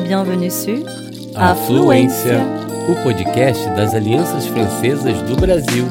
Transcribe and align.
et 0.00 0.02
bienvenue 0.02 0.50
sur 0.50 0.84
Afluência, 1.34 2.40
o 2.88 2.94
podcast 3.02 3.62
das 3.76 3.94
alianças 3.94 4.46
francesas 4.46 5.22
do 5.22 5.36
Brasil. 5.36 5.84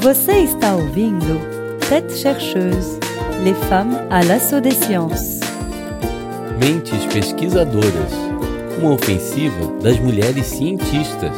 Você 0.00 0.32
está 0.44 0.76
ouvindo 0.76 1.40
Tête 1.88 2.14
Chercheuse, 2.14 2.98
les 3.44 3.54
femmes 3.68 3.96
à 4.10 4.22
l'assaut 4.22 4.60
des 4.60 4.74
sciences. 4.74 5.40
Mentes 6.60 7.06
pesquisadoras, 7.12 8.12
uma 8.80 8.92
ofensiva 8.92 9.66
das 9.82 9.98
mulheres 9.98 10.46
cientistas. 10.46 11.32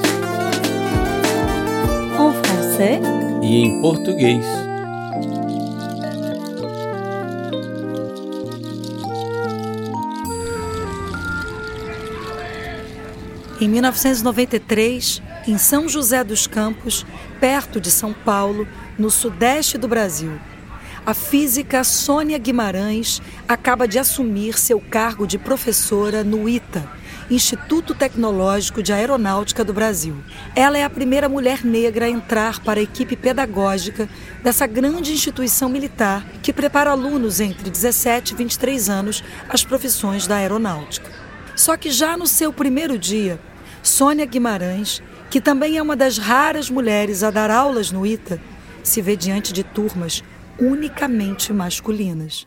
En 2.19 2.33
français 2.33 3.01
E 3.43 3.65
em 3.65 3.81
português. 3.81 4.66
Em 13.59 13.71
1993, 13.71 15.23
em 15.49 15.57
São 15.57 15.89
José 15.89 16.23
dos 16.23 16.47
Campos, 16.47 17.07
perto 17.41 17.81
de 17.81 17.91
São 17.91 18.13
Paulo, 18.13 18.69
no 18.99 19.11
sudeste 19.11 19.79
do 19.79 19.89
Brasil, 19.89 20.39
a 21.07 21.15
física 21.15 21.83
Sônia 21.83 22.37
Guimarães 22.37 23.23
acaba 23.49 23.89
de 23.89 23.99
assumir 23.99 24.59
seu 24.59 24.79
cargo 24.79 25.27
de 25.27 25.39
professora 25.39 26.23
no 26.23 26.47
ITA, 26.47 26.87
Instituto 27.31 27.95
Tecnológico 27.95 28.83
de 28.83 28.93
Aeronáutica 28.93 29.65
do 29.65 29.73
Brasil. 29.73 30.17
Ela 30.55 30.77
é 30.77 30.85
a 30.85 30.91
primeira 30.91 31.27
mulher 31.27 31.65
negra 31.65 32.05
a 32.05 32.11
entrar 32.11 32.61
para 32.61 32.79
a 32.79 32.83
equipe 32.83 33.17
pedagógica 33.17 34.07
dessa 34.45 34.67
grande 34.67 35.13
instituição 35.13 35.71
militar 35.71 36.27
que 36.43 36.53
prepara 36.53 36.91
alunos 36.91 37.41
entre 37.41 37.71
17 37.71 38.35
e 38.35 38.37
23 38.37 38.91
anos 38.91 39.25
às 39.49 39.65
profissões 39.65 40.27
da 40.27 40.37
aeronáutica. 40.37 41.26
Só 41.57 41.77
que 41.77 41.91
já 41.91 42.17
no 42.17 42.27
seu 42.27 42.53
primeiro 42.53 42.99
dia, 42.99 43.41
Sônia 43.83 44.27
Guimarães, 44.27 45.03
que 45.31 45.41
também 45.41 45.79
é 45.79 45.83
uma 45.83 45.97
das 45.97 46.19
raras 46.19 46.69
mulheres 46.69 47.23
a 47.23 47.31
dar 47.31 47.51
aulas 47.51 47.91
no 47.91 48.07
ITA, 48.07 48.41
se 48.83 49.01
vê 49.01 49.17
diante 49.17 49.53
de 49.53 49.65
turmas 49.65 50.23
unicamente 50.61 51.53
masculinas. 51.53 52.47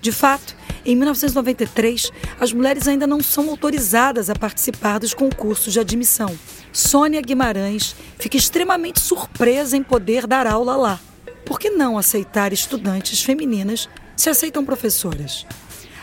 De 0.00 0.12
fato, 0.12 0.54
em 0.84 0.94
1993, 0.94 2.12
as 2.38 2.52
mulheres 2.52 2.86
ainda 2.86 3.06
não 3.06 3.20
são 3.20 3.48
autorizadas 3.50 4.30
a 4.30 4.34
participar 4.34 5.00
dos 5.00 5.14
concursos 5.14 5.72
de 5.72 5.80
admissão. 5.80 6.38
Sônia 6.72 7.20
Guimarães 7.22 7.96
fica 8.18 8.36
extremamente 8.36 9.00
surpresa 9.00 9.76
em 9.76 9.82
poder 9.82 10.26
dar 10.26 10.46
aula 10.46 10.76
lá. 10.76 11.00
Por 11.44 11.58
que 11.58 11.70
não 11.70 11.98
aceitar 11.98 12.52
estudantes 12.52 13.22
femininas 13.22 13.88
se 14.16 14.28
aceitam 14.28 14.64
professoras? 14.64 15.46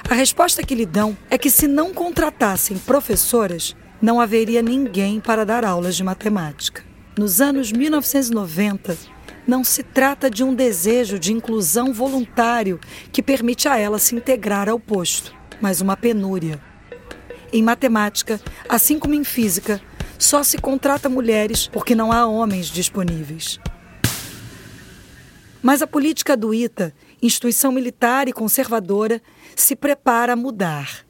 A 0.09 0.15
resposta 0.15 0.61
que 0.61 0.75
lhe 0.75 0.85
dão 0.85 1.17
é 1.29 1.37
que 1.37 1.49
se 1.49 1.67
não 1.67 1.93
contratassem 1.93 2.77
professoras, 2.77 3.75
não 4.01 4.19
haveria 4.19 4.61
ninguém 4.61 5.19
para 5.19 5.45
dar 5.45 5.63
aulas 5.63 5.95
de 5.95 6.03
matemática. 6.03 6.83
Nos 7.17 7.39
anos 7.39 7.71
1990, 7.71 8.97
não 9.47 9.63
se 9.63 9.81
trata 9.81 10.29
de 10.29 10.43
um 10.43 10.53
desejo 10.53 11.17
de 11.17 11.31
inclusão 11.31 11.93
voluntário 11.93 12.79
que 13.11 13.23
permite 13.23 13.67
a 13.67 13.77
ela 13.77 13.97
se 13.97 14.15
integrar 14.15 14.67
ao 14.67 14.79
posto, 14.79 15.33
mas 15.61 15.79
uma 15.79 15.95
penúria. 15.95 16.61
Em 17.51 17.63
matemática, 17.63 18.41
assim 18.67 18.99
como 18.99 19.13
em 19.13 19.23
física, 19.23 19.81
só 20.19 20.43
se 20.43 20.57
contrata 20.57 21.07
mulheres 21.09 21.67
porque 21.67 21.95
não 21.95 22.11
há 22.11 22.25
homens 22.25 22.67
disponíveis. 22.67 23.59
Mas 25.61 25.81
a 25.81 25.87
política 25.87 26.35
do 26.35 26.53
ITA, 26.53 26.93
instituição 27.25 27.71
militar 27.71 28.27
e 28.27 28.33
conservadora, 28.33 29.21
se 29.55 29.75
prepara 29.75 30.33
a 30.33 30.35
mudar. 30.35 31.05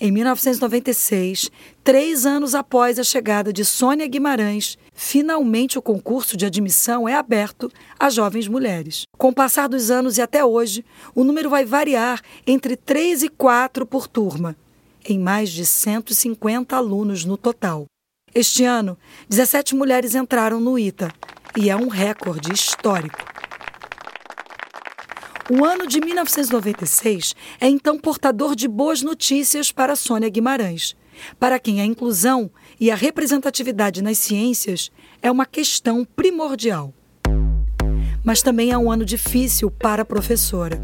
Em 0.00 0.12
1996, 0.12 1.50
três 1.82 2.24
anos 2.24 2.54
após 2.54 3.00
a 3.00 3.04
chegada 3.04 3.52
de 3.52 3.64
Sônia 3.64 4.06
Guimarães, 4.06 4.78
finalmente 4.94 5.76
o 5.76 5.82
concurso 5.82 6.36
de 6.36 6.46
admissão 6.46 7.08
é 7.08 7.14
aberto 7.14 7.70
a 7.98 8.08
jovens 8.08 8.46
mulheres. 8.46 9.02
Com 9.16 9.30
o 9.30 9.34
passar 9.34 9.68
dos 9.68 9.90
anos 9.90 10.16
e 10.16 10.22
até 10.22 10.44
hoje, 10.44 10.84
o 11.16 11.24
número 11.24 11.50
vai 11.50 11.64
variar 11.64 12.22
entre 12.46 12.76
três 12.76 13.24
e 13.24 13.28
quatro 13.28 13.84
por 13.84 14.06
turma, 14.06 14.56
em 15.04 15.18
mais 15.18 15.50
de 15.50 15.66
150 15.66 16.76
alunos 16.76 17.24
no 17.24 17.36
total. 17.36 17.86
Este 18.32 18.64
ano, 18.64 18.96
17 19.28 19.74
mulheres 19.74 20.14
entraram 20.14 20.60
no 20.60 20.78
ITA 20.78 21.12
e 21.56 21.70
é 21.70 21.76
um 21.76 21.88
recorde 21.88 22.52
histórico. 22.52 23.27
O 25.50 25.64
ano 25.64 25.86
de 25.86 25.98
1996 25.98 27.34
é 27.58 27.66
então 27.66 27.98
portador 27.98 28.54
de 28.54 28.68
boas 28.68 29.00
notícias 29.00 29.72
para 29.72 29.96
Sônia 29.96 30.28
Guimarães, 30.28 30.94
para 31.40 31.58
quem 31.58 31.80
a 31.80 31.86
inclusão 31.86 32.50
e 32.78 32.90
a 32.90 32.94
representatividade 32.94 34.02
nas 34.02 34.18
ciências 34.18 34.90
é 35.22 35.30
uma 35.30 35.46
questão 35.46 36.04
primordial. 36.04 36.92
Mas 38.22 38.42
também 38.42 38.72
é 38.72 38.76
um 38.76 38.92
ano 38.92 39.06
difícil 39.06 39.70
para 39.70 40.02
a 40.02 40.04
professora. 40.04 40.78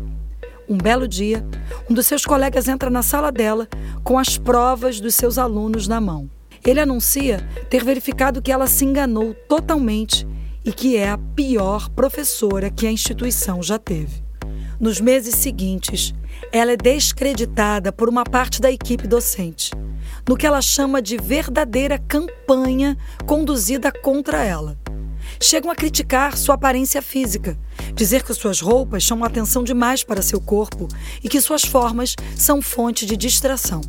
Um 0.66 0.78
belo 0.78 1.06
dia, 1.06 1.46
um 1.90 1.92
dos 1.92 2.06
seus 2.06 2.24
colegas 2.24 2.66
entra 2.66 2.88
na 2.88 3.02
sala 3.02 3.30
dela 3.30 3.68
com 4.02 4.18
as 4.18 4.38
provas 4.38 4.98
dos 4.98 5.14
seus 5.14 5.36
alunos 5.36 5.86
na 5.86 6.00
mão. 6.00 6.30
Ele 6.66 6.80
anuncia 6.80 7.46
ter 7.68 7.84
verificado 7.84 8.40
que 8.40 8.50
ela 8.50 8.66
se 8.66 8.86
enganou 8.86 9.34
totalmente 9.46 10.26
e 10.64 10.72
que 10.72 10.96
é 10.96 11.10
a 11.10 11.18
pior 11.18 11.90
professora 11.90 12.70
que 12.70 12.86
a 12.86 12.90
instituição 12.90 13.62
já 13.62 13.78
teve. 13.78 14.23
Nos 14.80 15.00
meses 15.00 15.36
seguintes, 15.36 16.12
ela 16.52 16.72
é 16.72 16.76
descreditada 16.76 17.92
por 17.92 18.08
uma 18.08 18.24
parte 18.24 18.60
da 18.60 18.70
equipe 18.70 19.06
docente, 19.06 19.70
no 20.28 20.36
que 20.36 20.46
ela 20.46 20.60
chama 20.60 21.00
de 21.00 21.16
verdadeira 21.16 21.98
campanha 21.98 22.96
conduzida 23.26 23.92
contra 23.92 24.44
ela. 24.44 24.76
Chegam 25.40 25.70
a 25.70 25.74
criticar 25.76 26.36
sua 26.36 26.56
aparência 26.56 27.00
física, 27.00 27.58
dizer 27.94 28.22
que 28.22 28.34
suas 28.34 28.60
roupas 28.60 29.02
chamam 29.02 29.24
atenção 29.24 29.62
demais 29.62 30.02
para 30.02 30.22
seu 30.22 30.40
corpo 30.40 30.88
e 31.22 31.28
que 31.28 31.40
suas 31.40 31.62
formas 31.62 32.14
são 32.36 32.60
fonte 32.60 33.06
de 33.06 33.16
distração 33.16 33.80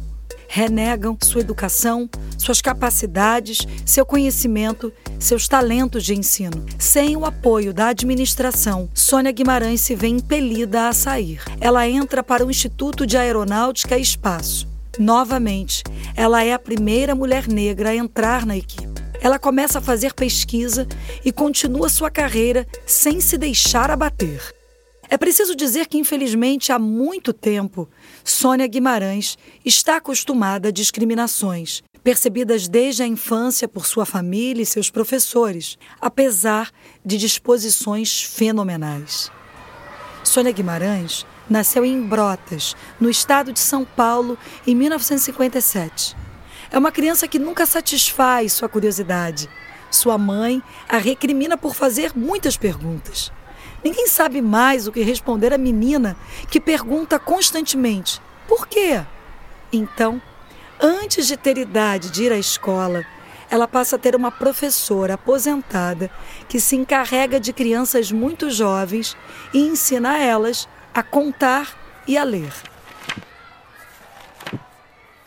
renegam 0.55 1.17
sua 1.21 1.41
educação, 1.41 2.09
suas 2.37 2.61
capacidades, 2.61 3.67
seu 3.85 4.05
conhecimento, 4.05 4.89
seus 5.19 5.49
talentos 5.49 6.05
de 6.05 6.15
ensino. 6.15 6.65
Sem 6.79 7.17
o 7.17 7.25
apoio 7.25 7.73
da 7.73 7.89
administração, 7.89 8.87
Sônia 8.93 9.33
Guimarães 9.33 9.81
se 9.81 9.93
vê 9.95 10.07
impelida 10.07 10.87
a 10.87 10.93
sair. 10.93 11.41
Ela 11.59 11.89
entra 11.89 12.23
para 12.23 12.45
o 12.45 12.49
Instituto 12.49 13.05
de 13.05 13.17
Aeronáutica 13.17 13.97
e 13.97 14.01
Espaço. 14.01 14.65
Novamente, 14.97 15.83
ela 16.15 16.41
é 16.41 16.53
a 16.53 16.59
primeira 16.59 17.13
mulher 17.13 17.49
negra 17.49 17.89
a 17.89 17.95
entrar 17.95 18.45
na 18.45 18.55
equipe. 18.55 18.87
Ela 19.19 19.37
começa 19.37 19.79
a 19.79 19.81
fazer 19.81 20.13
pesquisa 20.13 20.87
e 21.25 21.33
continua 21.33 21.89
sua 21.89 22.09
carreira 22.09 22.65
sem 22.85 23.19
se 23.19 23.37
deixar 23.37 23.91
abater. 23.91 24.55
É 25.09 25.17
preciso 25.17 25.55
dizer 25.55 25.87
que, 25.87 25.97
infelizmente, 25.97 26.71
há 26.71 26.79
muito 26.79 27.31
tempo, 27.31 27.87
Sônia 28.23 28.67
Guimarães 28.67 29.37
está 29.63 29.97
acostumada 29.97 30.69
a 30.69 30.71
discriminações, 30.71 31.83
percebidas 32.03 32.67
desde 32.67 33.03
a 33.03 33.07
infância 33.07 33.67
por 33.67 33.85
sua 33.85 34.05
família 34.05 34.63
e 34.63 34.65
seus 34.65 34.89
professores, 34.89 35.77
apesar 36.01 36.71
de 37.03 37.17
disposições 37.17 38.23
fenomenais. 38.23 39.31
Sônia 40.23 40.51
Guimarães 40.51 41.25
nasceu 41.47 41.85
em 41.85 42.01
Brotas, 42.01 42.75
no 42.99 43.09
estado 43.09 43.53
de 43.53 43.59
São 43.59 43.85
Paulo, 43.85 44.37
em 44.65 44.75
1957. 44.75 46.15
É 46.71 46.79
uma 46.79 46.91
criança 46.91 47.27
que 47.27 47.37
nunca 47.37 47.65
satisfaz 47.65 48.53
sua 48.53 48.67
curiosidade. 48.67 49.47
Sua 49.91 50.17
mãe 50.17 50.61
a 50.89 50.97
recrimina 50.97 51.55
por 51.55 51.75
fazer 51.75 52.11
muitas 52.15 52.57
perguntas. 52.57 53.31
Ninguém 53.85 54.07
sabe 54.07 54.41
mais 54.41 54.87
o 54.87 54.91
que 54.91 55.03
responder 55.03 55.53
à 55.53 55.59
menina 55.59 56.17
que 56.49 56.59
pergunta 56.59 57.19
constantemente: 57.19 58.19
por 58.47 58.67
quê? 58.67 59.05
Então, 59.71 60.19
antes 60.81 61.27
de 61.27 61.37
ter 61.37 61.55
idade 61.55 62.09
de 62.09 62.23
ir 62.23 62.31
à 62.31 62.37
escola, 62.39 63.05
ela 63.47 63.67
passa 63.67 63.95
a 63.95 63.99
ter 63.99 64.15
uma 64.15 64.31
professora 64.31 65.13
aposentada 65.13 66.09
que 66.49 66.59
se 66.59 66.75
encarrega 66.75 67.39
de 67.39 67.53
crianças 67.53 68.11
muito 68.11 68.49
jovens 68.49 69.15
e 69.53 69.59
ensina 69.59 70.13
a 70.13 70.17
elas 70.17 70.67
a 70.91 71.03
contar 71.03 71.77
e 72.07 72.17
a 72.17 72.23
ler. 72.23 72.53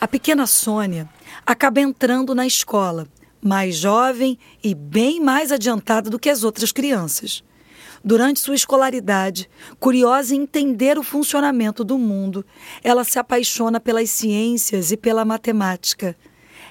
A 0.00 0.08
pequena 0.08 0.48
Sônia 0.48 1.08
acaba 1.46 1.80
entrando 1.80 2.34
na 2.34 2.44
escola, 2.44 3.06
mais 3.40 3.76
jovem 3.76 4.36
e 4.64 4.74
bem 4.74 5.20
mais 5.20 5.52
adiantada 5.52 6.10
do 6.10 6.18
que 6.18 6.28
as 6.28 6.42
outras 6.42 6.72
crianças. 6.72 7.44
Durante 8.04 8.40
sua 8.40 8.54
escolaridade, 8.54 9.48
curiosa 9.78 10.34
em 10.34 10.42
entender 10.42 10.98
o 10.98 11.02
funcionamento 11.02 11.82
do 11.82 11.98
mundo, 11.98 12.44
ela 12.82 13.04
se 13.04 13.18
apaixona 13.18 13.80
pelas 13.80 14.10
ciências 14.10 14.92
e 14.92 14.96
pela 14.96 15.24
matemática. 15.24 16.16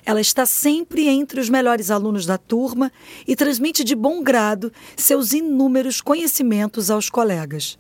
Ela 0.06 0.22
está 0.22 0.46
sempre 0.46 1.08
entre 1.08 1.40
os 1.40 1.50
melhores 1.50 1.92
alunos 1.92 2.26
da 2.26 2.38
turma 2.38 2.92
e 3.28 3.36
transmite 3.36 3.84
de 3.84 3.94
bom 3.94 4.24
grado 4.24 4.72
seus 4.96 5.34
inúmeros 5.34 6.00
conhecimentos 6.00 6.90
aos 6.90 7.10
colegas. 7.10 7.78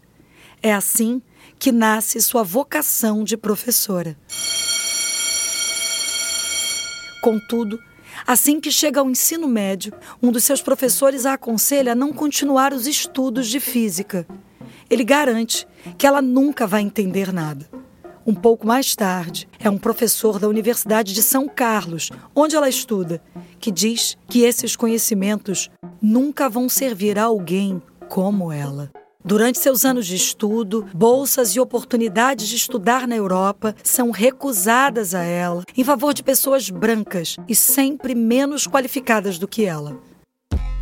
É 0.61 0.73
assim 0.73 1.21
que 1.57 1.71
nasce 1.71 2.21
sua 2.21 2.43
vocação 2.43 3.23
de 3.23 3.37
professora. 3.37 4.17
Contudo, 7.21 7.79
assim 8.25 8.59
que 8.59 8.71
chega 8.71 8.99
ao 8.99 9.09
ensino 9.09 9.47
médio, 9.47 9.93
um 10.21 10.31
dos 10.31 10.43
seus 10.43 10.61
professores 10.61 11.25
a 11.25 11.33
aconselha 11.33 11.91
a 11.91 11.95
não 11.95 12.11
continuar 12.13 12.73
os 12.73 12.87
estudos 12.87 13.47
de 13.47 13.59
física. 13.59 14.25
Ele 14.89 15.03
garante 15.03 15.67
que 15.97 16.07
ela 16.07 16.21
nunca 16.21 16.65
vai 16.65 16.81
entender 16.81 17.33
nada. 17.33 17.67
Um 18.25 18.35
pouco 18.35 18.67
mais 18.67 18.95
tarde, 18.95 19.47
é 19.57 19.69
um 19.69 19.77
professor 19.77 20.37
da 20.37 20.49
Universidade 20.49 21.13
de 21.13 21.23
São 21.23 21.47
Carlos, 21.47 22.09
onde 22.35 22.55
ela 22.55 22.67
estuda, 22.67 23.21
que 23.59 23.71
diz 23.71 24.17
que 24.27 24.41
esses 24.41 24.75
conhecimentos 24.75 25.69
nunca 26.01 26.49
vão 26.49 26.67
servir 26.67 27.17
a 27.17 27.23
alguém 27.23 27.81
como 28.09 28.51
ela. 28.51 28.91
Durante 29.27 29.59
seus 29.59 29.83
anos 29.83 30.07
de 30.07 30.15
estudo, 30.15 30.87
bolsas 30.93 31.49
e 31.49 31.59
oportunidades 31.59 32.47
de 32.47 32.55
estudar 32.55 33.05
na 33.05 33.13
Europa 33.13 33.75
são 33.83 34.09
recusadas 34.09 35.13
a 35.13 35.21
ela 35.21 35.65
em 35.75 35.83
favor 35.83 36.13
de 36.13 36.23
pessoas 36.23 36.69
brancas 36.69 37.35
e 37.45 37.53
sempre 37.53 38.15
menos 38.15 38.65
qualificadas 38.65 39.37
do 39.37 39.45
que 39.45 39.65
ela. 39.65 39.99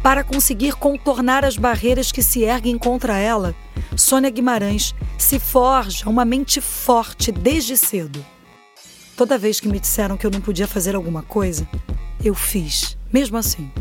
Para 0.03 0.23
conseguir 0.23 0.75
contornar 0.75 1.43
as 1.43 1.57
barreiras 1.57 2.11
que 2.11 2.21
se 2.21 2.43
erguem 2.43 2.77
contra 2.77 3.17
ela, 3.17 3.55
Sônia 3.97 4.29
Guimarães 4.29 4.93
se 5.17 5.39
forja 5.39 6.07
uma 6.07 6.23
mente 6.23 6.61
forte 6.61 7.31
desde 7.31 7.75
cedo. 7.75 8.23
Toda 9.17 9.39
vez 9.39 9.59
que 9.59 9.67
me 9.67 9.79
disseram 9.79 10.17
que 10.17 10.25
eu 10.27 10.29
não 10.29 10.39
podia 10.39 10.67
fazer 10.67 10.95
alguma 10.95 11.23
coisa, 11.23 11.67
eu 12.23 12.35
fiz, 12.35 12.95
mesmo 13.11 13.37
assim, 13.37 13.71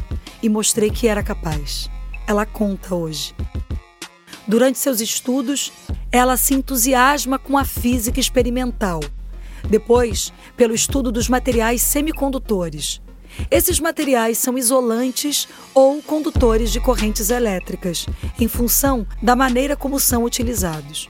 e 0.43 0.49
mostrei 0.49 0.89
que 0.89 1.07
era 1.07 1.23
capaz. 1.23 1.91
Ela 2.27 2.47
conta 2.47 2.95
hoje. 2.95 3.35
Durante 4.47 4.79
seus 4.79 5.01
estudos, 5.01 5.73
ela 6.13 6.37
se 6.37 6.55
entusiasma 6.55 7.39
com 7.39 7.57
a 7.57 7.65
física 7.65 8.21
experimental. 8.21 9.01
Depois, 9.69 10.33
pelo 10.57 10.75
estudo 10.75 11.11
dos 11.11 11.29
materiais 11.29 11.81
semicondutores, 11.81 13.01
esses 13.51 13.81
materiais 13.81 14.39
são 14.39 14.57
isolantes 14.57 15.49
ou 15.75 16.01
condutores 16.03 16.71
de 16.71 16.81
correntes 16.81 17.31
elétricas, 17.31 18.07
em 18.39 18.47
função 18.47 19.07
da 19.23 19.35
maneira 19.35 19.75
como 19.77 19.99
são 19.99 20.25
utilizados. 20.25 21.09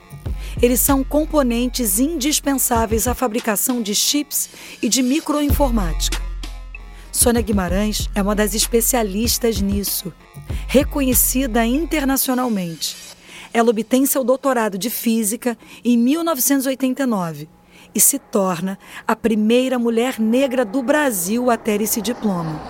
Eles 0.62 0.80
são 0.80 1.02
componentes 1.02 1.98
indispensáveis 1.98 3.08
à 3.08 3.14
fabricação 3.14 3.82
de 3.82 3.94
chips 3.94 4.48
e 4.80 4.88
de 4.88 5.02
microinformática. 5.02 6.22
Sônia 7.10 7.42
Guimarães 7.42 8.08
é 8.14 8.22
uma 8.22 8.34
das 8.34 8.54
especialistas 8.54 9.60
nisso, 9.60 10.12
reconhecida 10.66 11.66
internacionalmente. 11.66 13.13
Ela 13.54 13.70
obtém 13.70 14.04
seu 14.04 14.24
doutorado 14.24 14.76
de 14.76 14.90
física 14.90 15.56
em 15.84 15.96
1989 15.96 17.48
e 17.94 18.00
se 18.00 18.18
torna 18.18 18.76
a 19.06 19.14
primeira 19.14 19.78
mulher 19.78 20.18
negra 20.18 20.64
do 20.64 20.82
Brasil 20.82 21.48
a 21.48 21.56
ter 21.56 21.80
esse 21.80 22.02
diploma. 22.02 22.60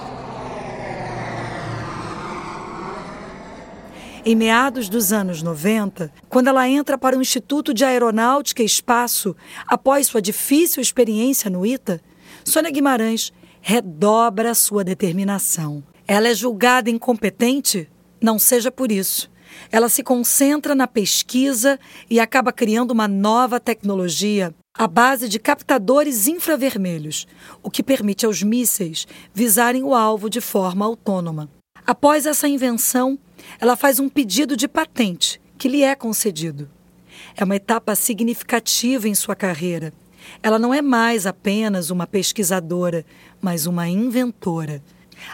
Em 4.27 4.35
meados 4.35 4.91
dos 4.91 5.11
anos 5.11 5.43
90, 5.43 6.13
quando 6.29 6.49
ela 6.49 6.69
entra 6.69 6.99
para 6.99 7.17
o 7.17 7.23
Instituto 7.23 7.73
de 7.73 7.83
Aeronáutica 7.83 8.63
e 8.63 8.67
Espaço, 8.67 9.35
após 9.67 10.07
sua 10.07 10.21
difícil 10.21 10.83
experiência 10.83 11.49
no 11.49 11.65
ITA, 11.65 11.99
Sônia 12.45 12.71
Guimarães 12.71 13.33
redobra 13.63 14.55
sua 14.55 14.85
determinação. 14.85 15.83
Ela 16.07 16.29
é 16.29 16.35
julgada 16.35 16.91
incompetente? 16.91 17.89
Não 18.21 18.39
seja 18.39 18.71
por 18.71 18.93
isso. 18.93 19.33
Ela 19.71 19.89
se 19.89 20.03
concentra 20.03 20.75
na 20.75 20.87
pesquisa 20.87 21.79
e 22.09 22.21
acaba 22.21 22.53
criando 22.53 22.91
uma 22.91 23.09
nova 23.09 23.59
tecnologia 23.59 24.55
à 24.77 24.87
base 24.87 25.29
de 25.29 25.39
captadores 25.39 26.27
infravermelhos, 26.27 27.27
o 27.63 27.71
que 27.71 27.83
permite 27.83 28.27
aos 28.27 28.43
mísseis 28.43 29.07
visarem 29.33 29.83
o 29.83 29.95
alvo 29.95 30.29
de 30.29 30.41
forma 30.41 30.85
autônoma. 30.85 31.49
Após 31.87 32.27
essa 32.27 32.49
invenção, 32.49 33.19
ela 33.61 33.77
faz 33.77 34.01
um 34.01 34.09
pedido 34.09 34.57
de 34.57 34.67
patente, 34.67 35.41
que 35.59 35.69
lhe 35.69 35.83
é 35.83 35.95
concedido. 35.95 36.69
É 37.37 37.45
uma 37.45 37.57
etapa 37.57 37.95
significativa 37.95 39.09
em 39.09 39.15
sua 39.15 39.37
carreira. 39.37 39.93
Ela 40.43 40.59
não 40.59 40.73
é 40.73 40.81
mais 40.81 41.27
apenas 41.27 41.91
uma 41.91 42.07
pesquisadora, 42.07 43.05
mas 43.41 43.67
uma 43.67 43.89
inventora. 43.89 44.83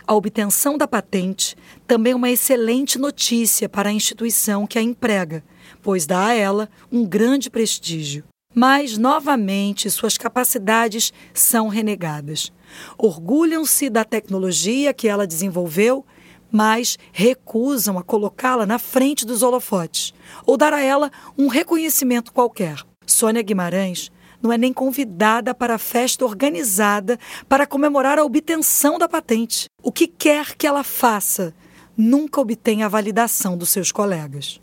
A 0.07 0.15
obtenção 0.15 0.77
da 0.77 0.87
patente 0.87 1.57
também 1.87 2.13
é 2.13 2.17
uma 2.17 2.31
excelente 2.31 2.99
notícia 2.99 3.69
para 3.69 3.89
a 3.89 3.93
instituição 3.93 4.67
que 4.67 4.79
a 4.79 4.83
emprega, 4.83 5.45
pois 5.83 6.07
dá 6.07 6.27
a 6.27 6.35
ela 6.35 6.69
um 6.91 7.05
grande 7.05 7.51
prestígio. 7.51 8.25
Mas, 8.55 8.99
novamente, 8.99 9.89
suas 9.91 10.19
capacidades 10.19 11.13
são 11.33 11.69
renegadas. 11.69 12.53
Orgulham-se 12.99 13.89
da 13.89 14.05
tecnologia 14.05 14.93
que 14.93 15.07
ela 15.07 15.27
desenvolveu, 15.27 16.05
mas 16.51 16.99
recusam 17.13 17.97
a 17.97 18.03
colocá-la 18.03 18.67
na 18.67 18.79
frente 18.79 19.25
dos 19.25 19.43
holofotes 19.43 20.13
ou 20.45 20.57
dar 20.57 20.73
a 20.73 20.81
ela 20.81 21.11
um 21.39 21.47
reconhecimento 21.47 22.33
qualquer. 22.33 22.83
Sônia 23.07 23.43
Guimarães 23.43 24.11
não 24.43 24.53
é 24.53 24.59
nem 24.59 24.73
convidada 24.73 25.55
para 25.55 25.75
a 25.75 25.79
festa 25.79 26.25
organizada 26.25 27.19
para 27.49 27.67
comemorar 27.67 28.19
a 28.19 28.25
obtenção 28.25 28.99
da 28.99 29.09
patente. 29.09 29.67
O 29.83 29.93
que 29.93 30.07
quer 30.07 30.57
que 30.57 30.67
ela 30.67 30.83
faça, 30.83 31.55
nunca 31.97 32.41
obtém 32.41 32.83
a 32.83 32.89
validação 32.89 33.57
dos 33.57 33.71
seus 33.71 33.93
colegas. 33.93 34.61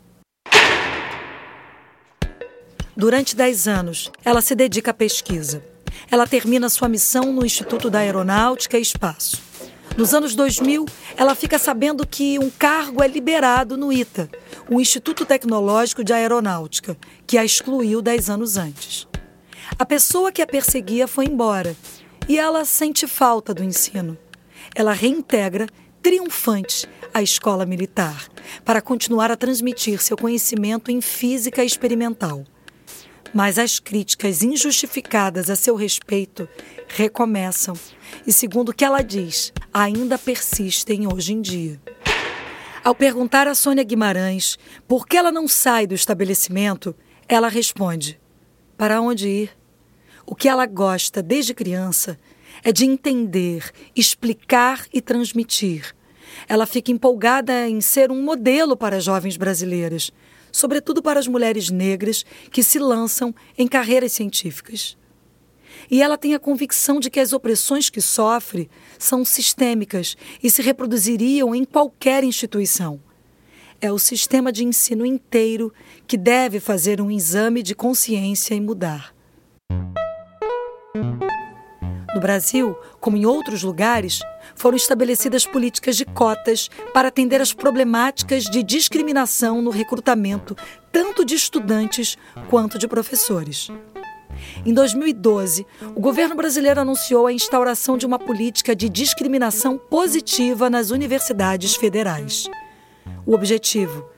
Durante 2.96 3.36
10 3.36 3.68
anos, 3.68 4.10
ela 4.24 4.40
se 4.40 4.56
dedica 4.56 4.90
à 4.90 4.94
pesquisa. 4.94 5.62
Ela 6.10 6.26
termina 6.26 6.68
sua 6.68 6.88
missão 6.88 7.32
no 7.32 7.46
Instituto 7.46 7.88
da 7.88 8.00
Aeronáutica 8.00 8.76
e 8.76 8.82
Espaço. 8.82 9.40
Nos 9.96 10.14
anos 10.14 10.34
2000, 10.34 10.84
ela 11.16 11.34
fica 11.34 11.58
sabendo 11.58 12.06
que 12.06 12.38
um 12.38 12.50
cargo 12.50 13.02
é 13.02 13.08
liberado 13.08 13.76
no 13.76 13.92
ITA, 13.92 14.28
o 14.68 14.80
Instituto 14.80 15.24
Tecnológico 15.24 16.04
de 16.04 16.12
Aeronáutica, 16.12 16.96
que 17.26 17.36
a 17.38 17.44
excluiu 17.44 18.00
10 18.02 18.30
anos 18.30 18.56
antes. 18.56 19.08
A 19.78 19.86
pessoa 19.86 20.32
que 20.32 20.42
a 20.42 20.46
perseguia 20.46 21.06
foi 21.06 21.26
embora 21.26 21.76
e 22.28 22.36
ela 22.36 22.64
sente 22.64 23.06
falta 23.06 23.54
do 23.54 23.62
ensino. 23.62 24.18
Ela 24.74 24.92
reintegra, 24.92 25.68
triunfante, 26.02 26.84
a 27.14 27.22
escola 27.22 27.64
militar 27.64 28.28
para 28.64 28.82
continuar 28.82 29.30
a 29.30 29.36
transmitir 29.36 30.02
seu 30.02 30.16
conhecimento 30.16 30.90
em 30.90 31.00
física 31.00 31.62
experimental. 31.62 32.42
Mas 33.32 33.56
as 33.56 33.78
críticas 33.78 34.42
injustificadas 34.42 35.48
a 35.48 35.54
seu 35.54 35.76
respeito 35.76 36.48
recomeçam 36.88 37.76
e, 38.26 38.32
segundo 38.32 38.70
o 38.70 38.74
que 38.74 38.84
ela 38.84 39.00
diz, 39.00 39.52
ainda 39.72 40.18
persistem 40.18 41.06
hoje 41.06 41.34
em 41.34 41.40
dia. 41.40 41.80
Ao 42.82 42.96
perguntar 42.96 43.46
a 43.46 43.54
Sônia 43.54 43.84
Guimarães 43.84 44.58
por 44.88 45.06
que 45.06 45.16
ela 45.16 45.30
não 45.30 45.46
sai 45.46 45.86
do 45.86 45.94
estabelecimento, 45.94 46.96
ela 47.28 47.48
responde: 47.48 48.18
Para 48.76 49.00
onde 49.00 49.28
ir? 49.28 49.58
O 50.30 50.34
que 50.34 50.48
ela 50.48 50.66
gosta 50.66 51.22
desde 51.22 51.54
criança 51.54 52.18
é 52.62 52.70
de 52.70 52.84
entender, 52.84 53.70
explicar 53.96 54.86
e 54.92 55.00
transmitir. 55.00 55.94
Ela 56.46 56.66
fica 56.66 56.92
empolgada 56.92 57.66
em 57.66 57.80
ser 57.80 58.12
um 58.12 58.22
modelo 58.22 58.76
para 58.76 59.00
jovens 59.00 59.36
brasileiras 59.36 60.12
sobretudo 60.52 61.02
para 61.02 61.20
as 61.20 61.26
mulheres 61.26 61.70
negras 61.70 62.24
que 62.50 62.62
se 62.62 62.78
lançam 62.78 63.34
em 63.56 63.66
carreiras 63.66 64.12
científicas. 64.12 64.96
E 65.90 66.02
ela 66.02 66.18
tem 66.18 66.34
a 66.34 66.38
convicção 66.38 66.98
de 66.98 67.10
que 67.10 67.20
as 67.20 67.32
opressões 67.32 67.88
que 67.88 68.00
sofre 68.00 68.68
são 68.98 69.24
sistêmicas 69.24 70.16
e 70.42 70.50
se 70.50 70.60
reproduziriam 70.60 71.54
em 71.54 71.64
qualquer 71.64 72.24
instituição. 72.24 73.00
É 73.80 73.92
o 73.92 73.98
sistema 73.98 74.50
de 74.50 74.64
ensino 74.64 75.06
inteiro 75.06 75.72
que 76.06 76.16
deve 76.16 76.58
fazer 76.58 77.00
um 77.00 77.10
exame 77.10 77.62
de 77.62 77.74
consciência 77.74 78.54
e 78.54 78.60
mudar. 78.60 79.14
No 82.18 82.22
Brasil, 82.22 82.76
como 82.98 83.16
em 83.16 83.24
outros 83.24 83.62
lugares, 83.62 84.18
foram 84.56 84.76
estabelecidas 84.76 85.46
políticas 85.46 85.96
de 85.96 86.04
cotas 86.04 86.68
para 86.92 87.06
atender 87.06 87.40
às 87.40 87.52
problemáticas 87.52 88.42
de 88.46 88.60
discriminação 88.60 89.62
no 89.62 89.70
recrutamento 89.70 90.56
tanto 90.90 91.24
de 91.24 91.36
estudantes 91.36 92.18
quanto 92.50 92.76
de 92.76 92.88
professores. 92.88 93.70
Em 94.66 94.74
2012, 94.74 95.64
o 95.94 96.00
governo 96.00 96.34
brasileiro 96.34 96.80
anunciou 96.80 97.28
a 97.28 97.32
instauração 97.32 97.96
de 97.96 98.04
uma 98.04 98.18
política 98.18 98.74
de 98.74 98.88
discriminação 98.88 99.78
positiva 99.78 100.68
nas 100.68 100.90
universidades 100.90 101.76
federais. 101.76 102.50
O 103.24 103.32
objetivo: 103.32 104.10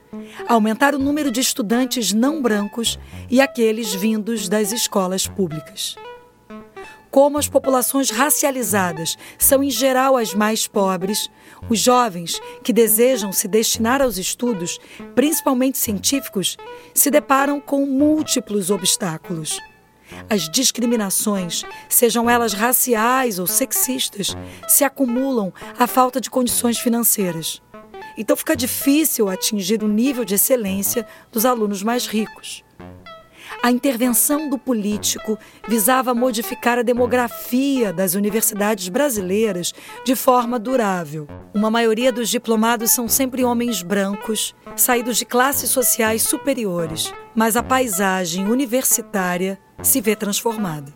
aumentar 0.49 0.95
o 0.95 0.99
número 0.99 1.31
de 1.31 1.41
estudantes 1.41 2.15
não 2.15 2.41
brancos 2.41 2.99
e 3.29 3.43
aqueles 3.43 3.93
vindos 3.93 4.49
das 4.49 4.73
escolas 4.73 5.27
públicas. 5.27 5.97
Como 7.11 7.39
as 7.39 7.49
populações 7.49 8.11
racializadas 8.11 9.17
são 9.39 9.63
em 9.63 9.71
geral 9.71 10.17
as 10.17 10.33
mais 10.33 10.67
pobres, 10.67 11.29
os 11.69 11.79
jovens 11.79 12.41
que 12.63 12.73
desejam 12.73 13.33
se 13.33 13.49
destinar 13.49 14.01
aos 14.01 14.17
estudos, 14.17 14.79
principalmente 15.15 15.79
científicos, 15.79 16.57
se 16.95 17.11
deparam 17.11 17.61
com 17.61 17.85
múltiplos 17.87 18.71
obstáculos. 18.71 19.59
As 20.29 20.49
discriminações, 20.49 21.65
sejam 21.89 22.29
elas 22.29 22.53
raciais 22.53 23.39
ou 23.39 23.47
sexistas, 23.47 24.37
se 24.69 24.85
acumulam 24.85 25.53
à 25.79 25.87
falta 25.87 26.21
de 26.21 26.31
condições 26.31 26.79
financeiras. 26.79 27.63
Então 28.17 28.37
fica 28.37 28.57
difícil 28.57 29.29
atingir 29.29 29.83
o 29.83 29.89
nível 29.89 30.25
de 30.25 30.35
excelência 30.35 31.07
dos 31.31 31.47
alunos 31.47 31.83
mais 31.83 32.07
ricos. 32.07 32.65
A 33.63 33.71
intervenção 33.71 34.49
do 34.49 34.57
político 34.57 35.39
visava 35.69 36.15
modificar 36.15 36.79
a 36.79 36.83
demografia 36.83 37.93
das 37.93 38.15
universidades 38.15 38.89
brasileiras 38.89 39.75
de 40.05 40.15
forma 40.17 40.59
durável. 40.59 41.27
Uma 41.53 41.71
maioria 41.71 42.13
dos 42.13 42.29
diplomados 42.29 42.91
são 42.91 43.09
sempre 43.09 43.45
homens 43.45 43.83
brancos, 43.83 44.55
saídos 44.77 45.19
de 45.19 45.25
classes 45.27 45.71
sociais 45.71 46.23
superiores, 46.23 47.13
mas 47.35 47.57
a 47.57 47.63
paisagem 47.63 48.49
universitária 48.49 49.59
se 49.83 50.01
vê 50.01 50.17
transformada. 50.17 50.93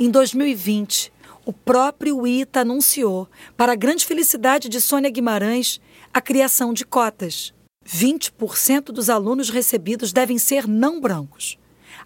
Em 0.00 0.10
2020, 0.10 1.12
o 1.44 1.52
próprio 1.52 2.26
ITA 2.26 2.60
anunciou, 2.60 3.28
para 3.56 3.72
a 3.72 3.76
grande 3.76 4.06
felicidade 4.06 4.68
de 4.68 4.80
Sônia 4.80 5.10
Guimarães, 5.10 5.80
a 6.12 6.20
criação 6.20 6.72
de 6.72 6.84
cotas. 6.84 7.54
20% 7.88 8.92
dos 8.92 9.08
alunos 9.08 9.48
recebidos 9.48 10.12
devem 10.12 10.38
ser 10.38 10.68
não 10.68 11.00
brancos. 11.00 11.58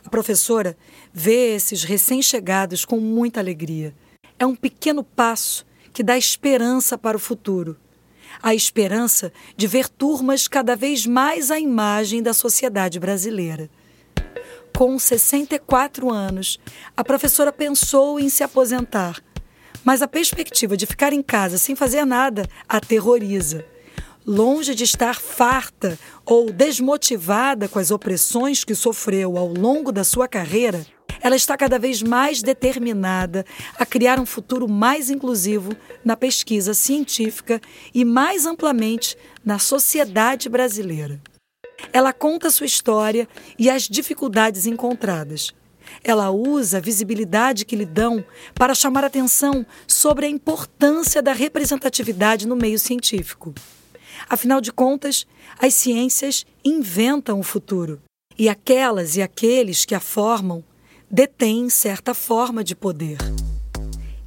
A 0.05 0.09
professora 0.09 0.77
vê 1.13 1.55
esses 1.57 1.83
recém-chegados 1.83 2.85
com 2.85 3.01
muita 3.01 3.41
alegria. 3.41 3.93
É 4.39 4.47
um 4.47 4.55
pequeno 4.55 5.03
passo 5.03 5.67
que 5.93 6.03
dá 6.03 6.17
esperança 6.17 6.97
para 6.97 7.17
o 7.17 7.21
futuro. 7.21 7.77
A 8.41 8.55
esperança 8.55 9.33
de 9.57 9.67
ver 9.67 9.89
turmas 9.89 10.47
cada 10.47 10.77
vez 10.77 11.05
mais 11.05 11.51
à 11.51 11.59
imagem 11.59 12.23
da 12.23 12.33
sociedade 12.33 13.01
brasileira. 13.01 13.69
Com 14.77 14.99
64 14.99 16.11
anos, 16.11 16.59
a 16.97 17.05
professora 17.05 17.53
pensou 17.53 18.19
em 18.19 18.29
se 18.29 18.43
aposentar, 18.43 19.23
mas 19.85 20.01
a 20.01 20.09
perspectiva 20.09 20.77
de 20.77 20.87
ficar 20.87 21.13
em 21.13 21.23
casa 21.23 21.59
sem 21.59 21.77
fazer 21.77 22.05
nada 22.05 22.49
aterroriza 22.69 23.67
longe 24.27 24.75
de 24.75 24.85
estar 24.85 25.21
farta 25.21 25.99
ou 26.25 26.53
desmotivada 26.53 27.69
com 27.69 27.79
as 27.79 27.91
opressões 27.91 28.65
que 28.65 28.75
sofreu 28.75 29.37
ao 29.37 29.49
longo 29.49 29.91
da 29.91 30.05
sua 30.05 30.29
carreira, 30.29 30.87
ela 31.21 31.37
está 31.37 31.57
cada 31.57 31.79
vez 31.79 32.03
mais 32.03 32.43
determinada 32.43 33.47
a 33.79 33.87
criar 33.87 34.19
um 34.19 34.27
futuro 34.27 34.69
mais 34.69 35.09
inclusivo 35.09 35.73
na 36.05 36.17
pesquisa 36.17 36.75
científica 36.75 37.61
e 37.95 38.05
mais 38.05 38.45
amplamente 38.45 39.17
na 39.45 39.59
sociedade 39.59 40.49
brasileira. 40.49 41.21
Ela 41.93 42.13
conta 42.13 42.51
sua 42.51 42.67
história 42.67 43.29
e 43.59 43.71
as 43.71 43.89
dificuldades 43.89 44.67
encontradas. 44.67 45.53
Ela 46.03 46.31
usa 46.31 46.79
a 46.79 46.81
visibilidade 46.81 47.65
que 47.65 47.77
lhe 47.77 47.87
dão 47.87 48.25
para 48.55 48.75
chamar 48.75 49.05
atenção 49.05 49.65
sobre 49.87 50.27
a 50.27 50.29
importância 50.29 51.23
da 51.23 51.33
representatividade 51.33 52.47
no 52.47 52.57
meio 52.57 52.79
científico. 52.79 53.55
Afinal 54.33 54.63
de 54.63 54.73
contas, 54.73 55.27
as 55.59 55.75
ciências 55.75 56.47
inventam 56.65 57.39
o 57.39 57.43
futuro 57.43 58.01
e 58.39 58.49
aquelas 58.49 59.15
e 59.15 59.21
aqueles 59.21 59.85
que 59.85 59.95
a 59.95 60.01
formam 60.01 60.65
detêm 61.11 61.69
certa 61.69 62.15
forma 62.15 62.65
de 62.65 62.75
poder. 62.75 63.19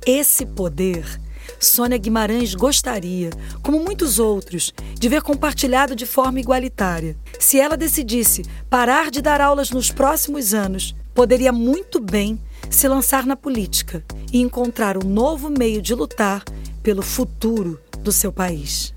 Esse 0.05 0.45
poder, 0.45 1.19
Sônia 1.59 1.97
Guimarães 1.97 2.53
gostaria, 2.53 3.31
como 3.63 3.79
muitos 3.79 4.19
outros, 4.19 4.71
de 4.93 5.09
ver 5.09 5.24
compartilhado 5.24 5.95
de 5.95 6.05
forma 6.05 6.39
igualitária. 6.39 7.17
Se 7.39 7.59
ela 7.59 7.75
decidisse 7.75 8.43
parar 8.69 9.09
de 9.09 9.24
dar 9.24 9.41
aulas 9.41 9.71
nos 9.71 9.89
próximos 9.89 10.53
anos, 10.53 10.95
poderia 11.15 11.51
muito 11.51 12.00
bem 12.00 12.39
se 12.69 12.88
lançar 12.88 13.25
na 13.25 13.35
política 13.35 14.05
e 14.31 14.39
encontrar 14.39 15.03
um 15.03 15.09
novo 15.09 15.50
meio 15.50 15.81
de 15.81 15.95
lutar 15.95 16.43
pelo 16.83 17.01
futuro 17.01 17.81
do 18.03 18.12
seu 18.12 18.31
país. 18.31 18.93